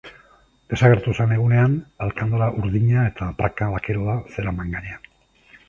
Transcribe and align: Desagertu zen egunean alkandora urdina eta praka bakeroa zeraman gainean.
Desagertu 0.71 1.13
zen 1.17 1.35
egunean 1.35 1.75
alkandora 2.07 2.49
urdina 2.63 3.05
eta 3.13 3.29
praka 3.43 3.71
bakeroa 3.77 4.19
zeraman 4.37 4.77
gainean. 4.77 5.11